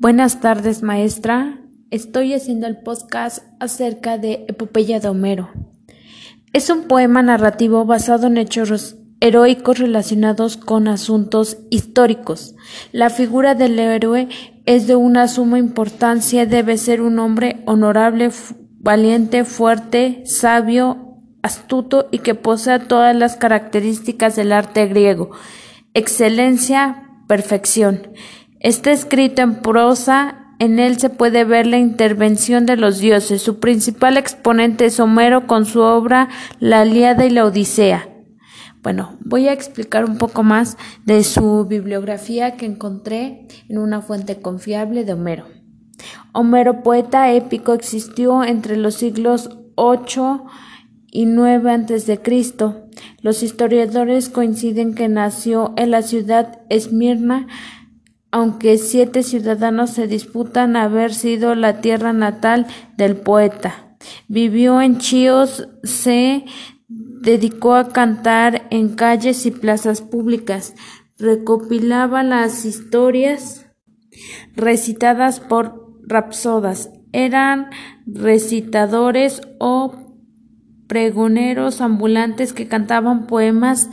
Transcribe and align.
Buenas 0.00 0.40
tardes, 0.40 0.82
maestra. 0.82 1.60
Estoy 1.90 2.32
haciendo 2.32 2.66
el 2.66 2.78
podcast 2.78 3.44
acerca 3.60 4.16
de 4.16 4.46
Epopeya 4.48 4.98
de 4.98 5.10
Homero. 5.10 5.50
Es 6.54 6.70
un 6.70 6.84
poema 6.84 7.20
narrativo 7.20 7.84
basado 7.84 8.28
en 8.28 8.38
hechos 8.38 8.96
heroicos 9.20 9.78
relacionados 9.78 10.56
con 10.56 10.88
asuntos 10.88 11.58
históricos. 11.68 12.54
La 12.92 13.10
figura 13.10 13.54
del 13.54 13.78
héroe 13.78 14.30
es 14.64 14.86
de 14.86 14.96
una 14.96 15.28
suma 15.28 15.58
importancia, 15.58 16.46
debe 16.46 16.78
ser 16.78 17.02
un 17.02 17.18
hombre 17.18 17.62
honorable, 17.66 18.30
valiente, 18.78 19.44
fuerte, 19.44 20.22
sabio, 20.24 21.18
astuto 21.42 22.08
y 22.10 22.20
que 22.20 22.34
posea 22.34 22.88
todas 22.88 23.14
las 23.14 23.36
características 23.36 24.34
del 24.34 24.52
arte 24.52 24.86
griego. 24.86 25.32
Excelencia, 25.92 27.02
perfección. 27.28 28.00
Está 28.60 28.92
escrito 28.92 29.40
en 29.40 29.62
prosa, 29.62 30.54
en 30.58 30.78
él 30.78 30.98
se 30.98 31.08
puede 31.08 31.44
ver 31.44 31.66
la 31.66 31.78
intervención 31.78 32.66
de 32.66 32.76
los 32.76 32.98
dioses. 32.98 33.40
Su 33.40 33.58
principal 33.58 34.18
exponente 34.18 34.84
es 34.84 35.00
Homero 35.00 35.46
con 35.46 35.64
su 35.64 35.80
obra 35.80 36.28
La 36.58 36.82
Aliada 36.82 37.24
y 37.24 37.30
la 37.30 37.46
Odisea. 37.46 38.10
Bueno, 38.82 39.16
voy 39.24 39.48
a 39.48 39.54
explicar 39.54 40.04
un 40.04 40.18
poco 40.18 40.42
más 40.42 40.76
de 41.06 41.24
su 41.24 41.64
bibliografía 41.64 42.58
que 42.58 42.66
encontré 42.66 43.46
en 43.70 43.78
una 43.78 44.02
fuente 44.02 44.42
confiable 44.42 45.04
de 45.04 45.14
Homero. 45.14 45.46
Homero, 46.32 46.82
poeta 46.82 47.32
épico, 47.32 47.72
existió 47.72 48.44
entre 48.44 48.76
los 48.76 48.94
siglos 48.94 49.58
8 49.74 50.44
y 51.10 51.24
9 51.24 51.70
a.C. 51.70 52.20
Los 53.22 53.42
historiadores 53.42 54.28
coinciden 54.28 54.94
que 54.94 55.08
nació 55.08 55.72
en 55.76 55.90
la 55.90 56.02
ciudad 56.02 56.60
Esmirna, 56.68 57.46
aunque 58.30 58.78
siete 58.78 59.22
ciudadanos 59.22 59.90
se 59.90 60.06
disputan 60.06 60.76
haber 60.76 61.14
sido 61.14 61.54
la 61.54 61.80
tierra 61.80 62.12
natal 62.12 62.66
del 62.96 63.16
poeta. 63.16 63.96
Vivió 64.28 64.80
en 64.80 64.98
Chios, 64.98 65.68
se 65.82 66.44
dedicó 66.88 67.74
a 67.74 67.88
cantar 67.88 68.66
en 68.70 68.90
calles 68.94 69.44
y 69.46 69.50
plazas 69.50 70.00
públicas, 70.00 70.74
recopilaba 71.18 72.22
las 72.22 72.64
historias 72.64 73.66
recitadas 74.56 75.40
por 75.40 75.98
rapsodas, 76.06 76.90
eran 77.12 77.70
recitadores 78.06 79.42
o 79.58 79.92
pregoneros 80.86 81.80
ambulantes 81.80 82.52
que 82.52 82.66
cantaban 82.66 83.26
poemas 83.26 83.90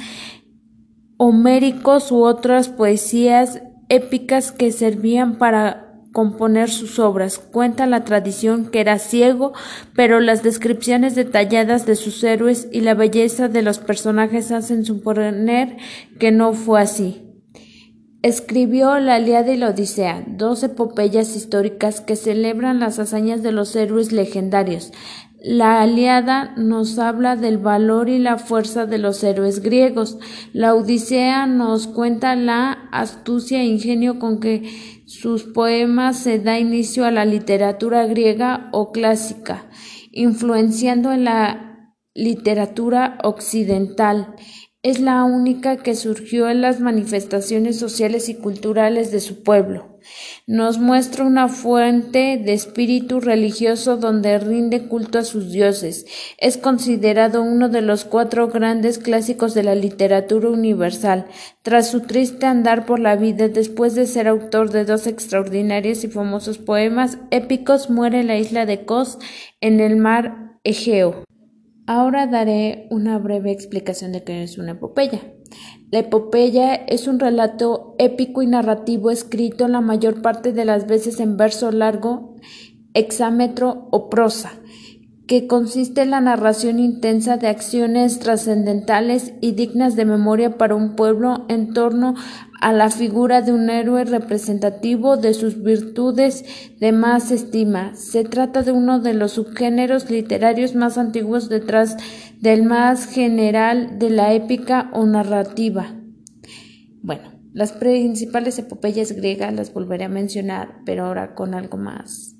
homéricos 1.18 2.12
u 2.12 2.24
otras 2.24 2.70
poesías 2.70 3.62
épicas 3.90 4.52
que 4.52 4.72
servían 4.72 5.38
para 5.38 5.88
componer 6.12 6.70
sus 6.70 6.98
obras. 6.98 7.38
Cuenta 7.38 7.86
la 7.86 8.04
tradición 8.04 8.72
que 8.72 8.80
era 8.80 8.98
ciego, 8.98 9.54
pero 9.96 10.20
las 10.20 10.42
descripciones 10.42 11.14
detalladas 11.14 11.86
de 11.86 11.96
sus 11.96 12.24
héroes 12.24 12.68
y 12.72 12.82
la 12.82 12.96
belleza 12.96 13.50
de 13.50 13.62
los 13.62 13.78
personajes 13.78 14.52
hacen 14.52 14.84
suponer 14.84 15.78
que 16.20 16.32
no 16.32 16.54
fue 16.54 16.82
así. 16.82 17.24
Escribió 18.24 18.98
La 18.98 19.16
Aliada 19.16 19.54
y 19.54 19.58
la 19.58 19.70
Odisea, 19.70 20.24
dos 20.28 20.64
epopeyas 20.64 21.36
históricas 21.36 22.02
que 22.02 22.16
celebran 22.16 22.80
las 22.80 22.98
hazañas 22.98 23.44
de 23.44 23.52
los 23.52 23.76
héroes 23.76 24.12
legendarios. 24.12 24.92
La 25.48 25.81
Aliada 25.81 26.53
nos 26.58 27.00
habla 27.00 27.38
del 27.38 27.58
valor 27.58 28.09
y 28.09 28.20
la 28.20 28.38
fuerza 28.38 28.86
de 28.86 28.98
los 28.98 29.23
héroes 29.23 29.62
griegos. 29.62 30.20
La 30.52 30.76
Odisea 30.76 31.48
nos 31.48 31.88
cuenta 31.88 32.36
la 32.36 32.89
astucia 32.92 33.62
e 33.62 33.66
ingenio 33.66 34.20
con 34.20 34.42
que 34.42 34.70
sus 35.06 35.44
poemas 35.44 36.20
se 36.20 36.39
da 36.39 36.59
inicio 36.59 37.06
a 37.06 37.12
la 37.12 37.23
literatura 37.23 38.06
griega 38.08 38.67
o 38.73 38.92
clásica, 38.92 39.70
influenciando 40.12 41.14
en 41.14 41.23
la 41.23 41.94
literatura 42.14 43.17
occidental 43.23 44.36
es 44.83 44.99
la 44.99 45.23
única 45.23 45.77
que 45.77 45.95
surgió 45.95 46.49
en 46.49 46.61
las 46.61 46.80
manifestaciones 46.80 47.80
sociales 47.80 48.30
y 48.30 48.36
culturales 48.36 49.11
de 49.11 49.20
su 49.20 49.43
pueblo. 49.43 49.98
Nos 50.45 50.77
muestra 50.77 51.26
una 51.26 51.49
fuente 51.49 52.42
de 52.43 52.54
espíritu 52.54 53.20
religioso 53.20 53.98
donde 53.98 54.37
rinde 54.37 54.87
culto 54.87 55.20
a 55.20 55.23
sus 55.23 55.52
dioses. 55.52 56.05
Es 56.37 56.58
considerado 56.58 57.42
uno 57.42 57.70
de 57.70 57.82
los 57.82 58.05
cuatro 58.05 58.48
grandes 58.48 58.99
clásicos 58.99 59.54
de 59.54 59.64
la 59.64 59.76
literatura 59.76 60.49
universal. 60.49 61.26
Tras 61.64 61.89
su 61.89 62.02
triste 62.02 62.45
andar 62.45 62.86
por 62.86 62.99
la 62.99 63.16
vida, 63.16 63.49
después 63.49 63.95
de 63.95 64.05
ser 64.05 64.27
autor 64.27 64.71
de 64.71 64.86
dos 64.86 65.08
extraordinarios 65.08 66.04
y 66.04 66.08
famosos 66.08 66.60
poemas 66.60 67.17
épicos, 67.32 67.89
muere 67.89 68.21
en 68.21 68.27
la 68.27 68.37
isla 68.37 68.66
de 68.66 68.86
Kos, 68.86 69.17
en 69.60 69.82
el 69.82 69.98
mar 69.98 70.60
Egeo. 70.64 71.27
Ahora 71.89 72.27
daré 72.27 72.86
una 72.92 73.17
breve 73.17 73.49
explicación 73.49 74.11
de 74.11 74.21
qué 74.21 74.43
es 74.43 74.58
una 74.58 74.73
epopeya. 74.73 75.21
La 75.89 75.99
epopeya 75.99 76.75
es 76.75 77.08
un 77.08 77.17
relato 77.17 77.95
épico 77.98 78.42
y 78.42 78.48
narrativo 78.48 79.09
escrito 79.09 79.70
la 79.70 79.80
mayor 79.80 80.21
parte 80.21 80.52
de 80.52 80.65
las 80.65 80.86
veces 80.86 81.21
en 81.21 81.37
verso 81.37 81.71
largo, 81.71 82.36
hexámetro 82.93 83.87
o 83.92 84.09
prosa, 84.09 84.52
que 85.27 85.45
consiste 85.45 86.02
en 86.02 86.11
la 86.11 86.21
narración 86.21 86.80
intensa 86.80 87.36
de 87.36 87.48
acciones 87.48 88.20
trascendentales 88.20 89.33
y 89.42 89.52
dignas 89.52 89.98
de 89.98 90.05
memoria 90.05 90.58
para 90.58 90.76
un 90.76 90.95
pueblo 90.95 91.45
en 91.49 91.73
torno 91.73 92.15
a 92.61 92.71
la 92.71 92.89
figura 92.89 93.42
de 93.42 93.52
un 93.52 93.70
héroe 93.70 94.05
representativo 94.05 95.17
de 95.17 95.33
sus 95.33 95.61
virtudes 95.61 96.45
de 96.80 96.93
más 96.93 97.32
estima. 97.32 97.93
Se 97.95 98.23
trata 98.23 98.64
de 98.64 98.71
uno 98.71 98.99
de 98.99 99.14
los 99.14 99.33
subgéneros 99.33 100.10
literarios 100.10 100.76
más 100.76 100.98
antiguos 100.98 101.49
detrás 101.49 101.98
del 102.39 102.64
más 102.64 103.05
general 103.05 103.99
de 103.99 104.10
la 104.10 104.33
épica 104.33 104.89
o 104.93 105.05
narrativa. 105.05 105.93
Bueno, 107.02 107.33
las 107.52 107.73
principales 107.73 108.58
epopeyas 108.60 109.11
griegas 109.11 109.54
las 109.54 109.73
volveré 109.73 110.05
a 110.05 110.10
mencionar, 110.10 110.80
pero 110.86 111.05
ahora 111.05 111.36
con 111.36 111.54
algo 111.54 111.77
más 111.77 112.36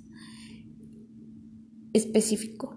específico. 1.94 2.77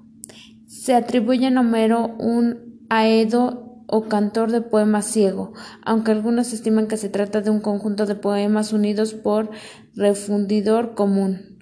Se 0.81 0.95
atribuye 0.95 1.47
a 1.47 1.61
Homero 1.61 2.17
un 2.19 2.87
aedo 2.89 3.85
o 3.87 4.09
cantor 4.09 4.51
de 4.51 4.63
poemas 4.63 5.05
ciego, 5.05 5.53
aunque 5.85 6.11
algunos 6.11 6.55
estiman 6.55 6.87
que 6.87 6.97
se 6.97 7.11
trata 7.11 7.43
de 7.43 7.51
un 7.51 7.61
conjunto 7.61 8.07
de 8.07 8.15
poemas 8.15 8.73
unidos 8.73 9.13
por 9.13 9.51
refundidor 9.95 10.95
común. 10.95 11.59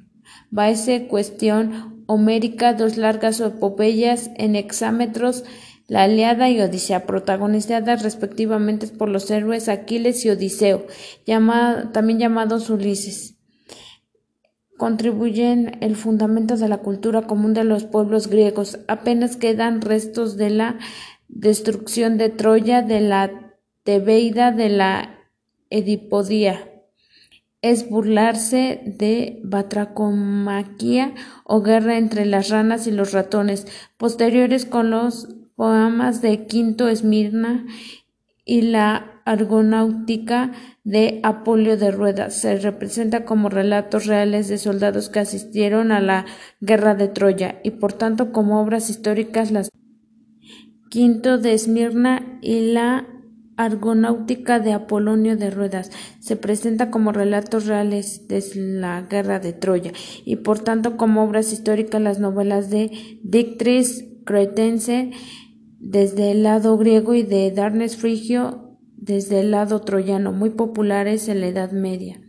esa 0.57 1.09
cuestión 1.09 2.05
homérica, 2.07 2.75
dos 2.75 2.97
largas 2.97 3.41
epopeyas 3.41 4.31
en 4.37 4.55
hexámetros, 4.55 5.43
la 5.89 6.05
Aliada 6.05 6.49
y 6.49 6.61
Odisea, 6.61 7.05
protagonizadas 7.05 8.05
respectivamente 8.05 8.87
por 8.87 9.09
los 9.09 9.29
héroes 9.33 9.69
Aquiles 9.69 10.25
y 10.25 10.31
Odiseo, 10.31 10.87
también 11.93 12.21
llamados 12.21 12.71
Ulises 12.71 13.38
contribuyen 14.79 15.77
el 15.83 15.97
fundamento 15.97 16.57
de 16.57 16.69
la 16.69 16.79
cultura 16.79 17.23
común 17.23 17.53
de 17.53 17.65
los 17.65 17.85
pueblos 17.85 18.29
griegos. 18.29 18.79
Apenas 18.89 19.37
quedan 19.37 19.83
restos 19.83 20.39
de 20.39 20.51
la 20.51 20.79
destrucción 21.29 22.17
de 22.17 22.31
Troya, 22.31 22.81
de 22.81 23.01
la 23.01 23.55
Tebeida, 23.83 24.53
de 24.53 24.71
la 24.71 25.19
Edipodía. 25.69 26.73
Es 27.61 27.91
burlarse 27.91 28.81
de 28.87 29.41
Batracomaquia 29.43 31.13
o 31.45 31.61
guerra 31.61 31.99
entre 31.99 32.25
las 32.25 32.49
ranas 32.49 32.87
y 32.87 32.93
los 32.93 33.13
ratones, 33.13 33.67
posteriores 33.97 34.65
con 34.65 34.91
los 34.91 35.29
poemas 35.57 36.23
de 36.23 36.47
Quinto 36.47 36.89
Esmirna 36.89 37.67
y 38.45 38.63
la 38.63 39.18
Argonáutica 39.29 40.53
de 40.85 41.21
Apolio 41.23 41.77
de 41.77 41.91
Rueda. 41.91 42.31
Se 42.31 42.57
representa 42.57 43.27
como 43.27 43.51
relatos 43.51 44.07
reales 44.07 44.49
de 44.49 44.57
soldados 44.57 45.11
que 45.11 45.21
asistieron 45.21 45.93
a 45.93 46.01
la 46.01 46.25
guerra 46.63 46.95
de 46.95 47.09
Troya 47.09 47.61
y 47.63 47.73
por 47.73 47.93
tanto 47.93 48.33
como 48.33 48.59
obras 48.61 48.89
históricas 48.89 49.51
las 49.51 49.71
Quinto 50.89 51.37
de 51.37 51.53
Esmirna 51.53 52.39
y 52.41 52.73
la 52.73 53.07
Argonáutica 53.59 54.61
de 54.61 54.73
Apolonio 54.73 55.37
de 55.37 55.51
Ruedas 55.51 55.91
se 56.21 56.37
presenta 56.37 56.91
como 56.91 57.13
relatos 57.13 57.67
reales 57.67 58.29
de 58.29 58.43
la 58.55 59.03
guerra 59.03 59.41
de 59.41 59.53
Troya 59.53 59.93
y 60.25 60.37
por 60.37 60.61
tanto 60.61 60.97
como 60.97 61.23
obras 61.23 61.53
históricas 61.53 62.01
las 62.01 62.19
novelas 62.19 62.71
de 62.71 63.21
Dictris 63.23 64.07
Cretense 64.25 65.11
desde 65.79 66.31
el 66.31 66.45
lado 66.45 66.79
griego 66.79 67.13
y 67.15 67.25
de 67.25 67.51
Darnes 67.51 67.99
Frigio 67.99 68.68
desde 69.01 69.41
el 69.41 69.51
lado 69.51 69.81
troyano, 69.81 70.33
muy 70.33 70.51
populares 70.51 71.29
en 71.29 71.41
la 71.41 71.49
Edad 71.49 71.73
Media. 71.73 72.21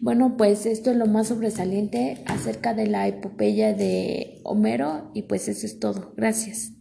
Bueno, 0.00 0.36
pues 0.36 0.66
esto 0.66 0.90
es 0.90 0.96
lo 0.96 1.06
más 1.06 1.28
sobresaliente 1.28 2.22
acerca 2.26 2.74
de 2.74 2.88
la 2.88 3.06
epopeya 3.06 3.72
de 3.72 4.40
Homero 4.42 5.10
y 5.14 5.22
pues 5.22 5.46
eso 5.48 5.64
es 5.64 5.78
todo. 5.78 6.12
Gracias. 6.16 6.71